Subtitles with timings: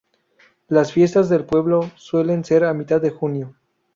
[0.67, 3.53] Las fiestas del pueblo suelen ser a mitad de junio.